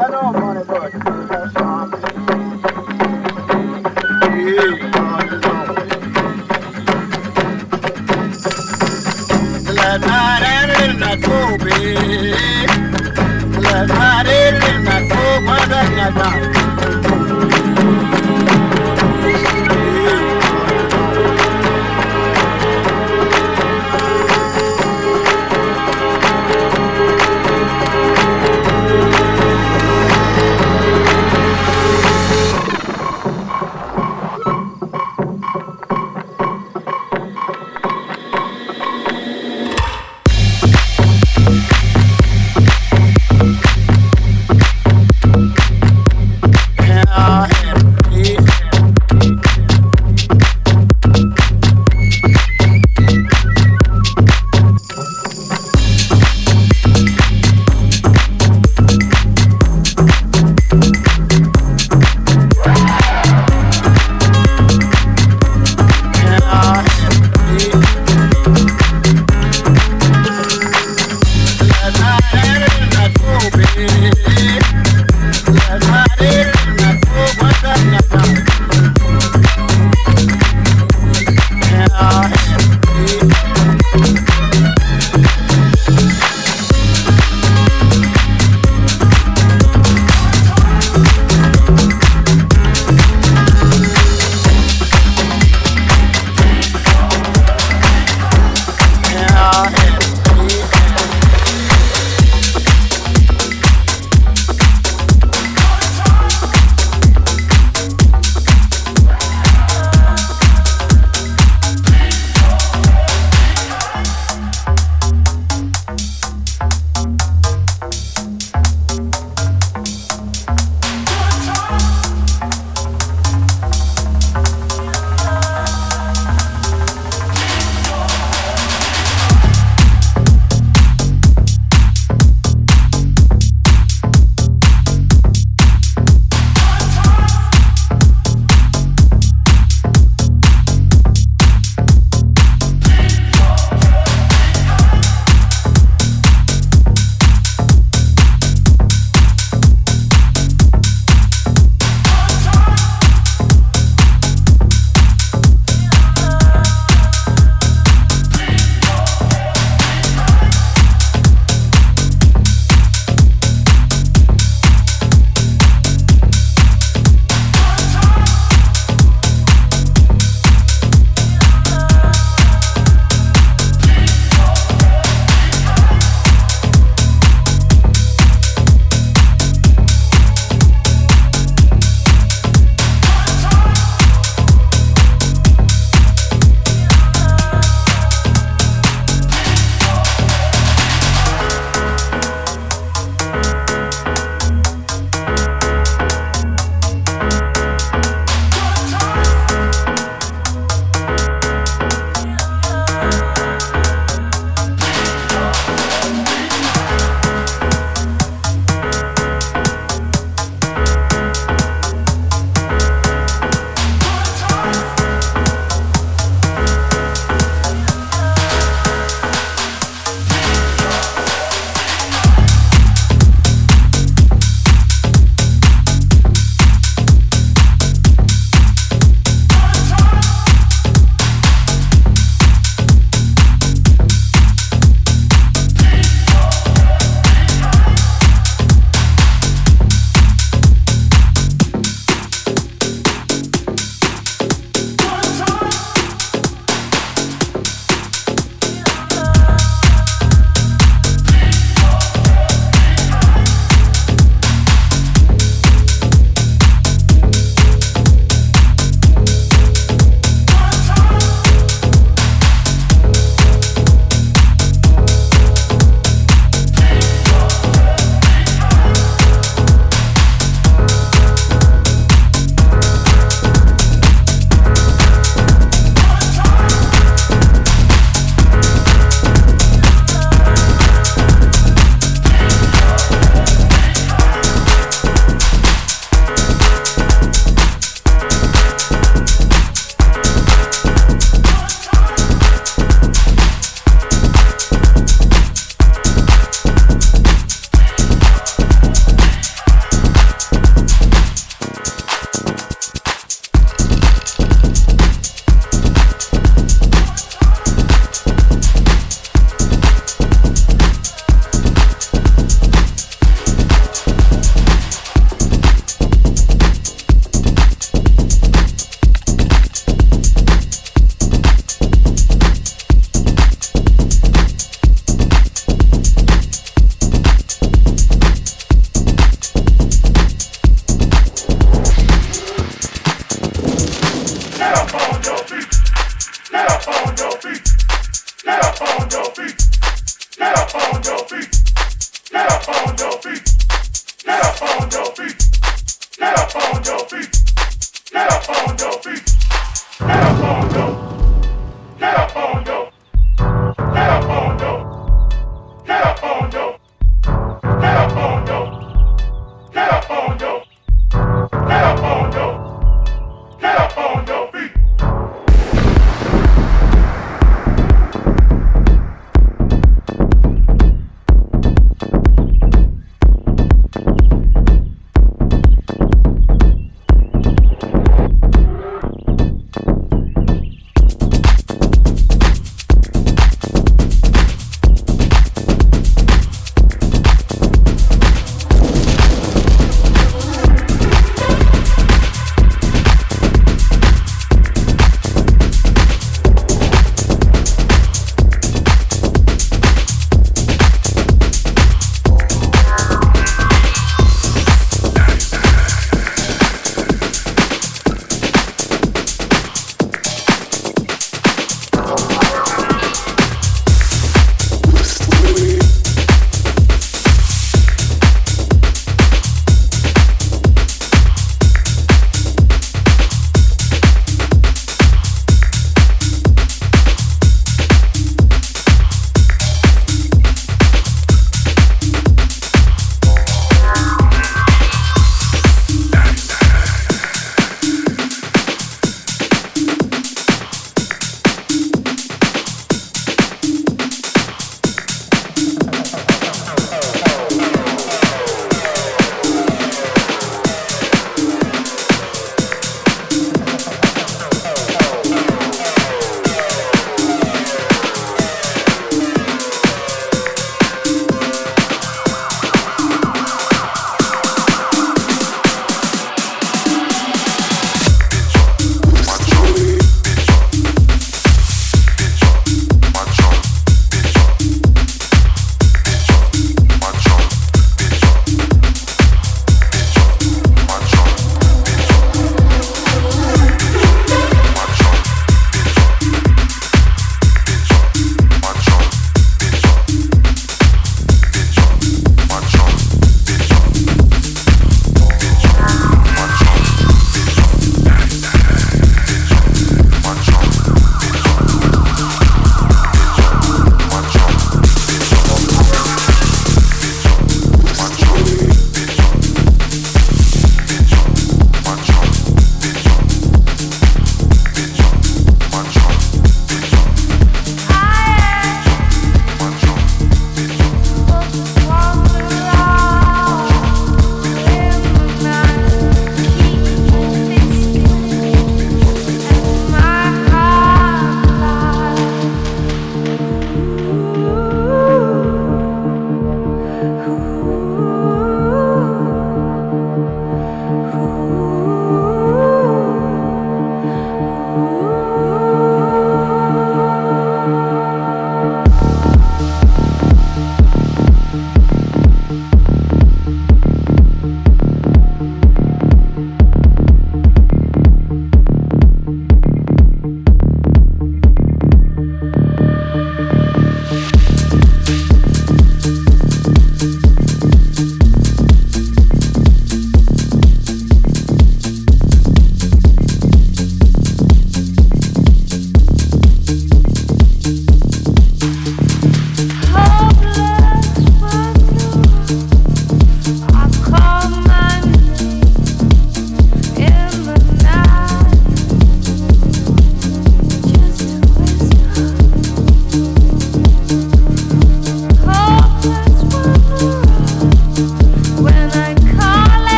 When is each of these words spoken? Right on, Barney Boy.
Right 0.00 0.14
on, 0.14 0.32
Barney 0.32 0.64
Boy. 0.64 1.09